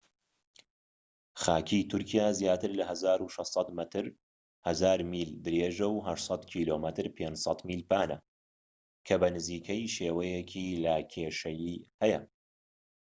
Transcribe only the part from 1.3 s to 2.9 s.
خاکی تورکیا زیاتر لە